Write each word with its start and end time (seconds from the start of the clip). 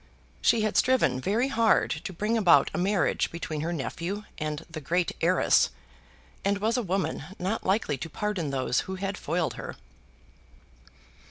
She 0.41 0.61
had 0.61 0.77
striven 0.77 1.21
very 1.21 1.49
hard 1.49 1.91
to 2.05 2.11
bring 2.11 2.35
about 2.35 2.71
a 2.73 2.79
marriage 2.79 3.29
between 3.31 3.61
her 3.61 3.71
nephew 3.71 4.23
and 4.39 4.65
the 4.67 4.81
great 4.81 5.11
heiress, 5.21 5.69
and 6.43 6.57
was 6.57 6.75
a 6.75 6.81
woman 6.81 7.25
not 7.37 7.65
likely 7.67 7.99
to 7.99 8.09
pardon 8.09 8.49
those 8.49 8.79
who 8.89 8.95
had 8.95 9.15
foiled 9.15 9.53
her. 9.61 9.75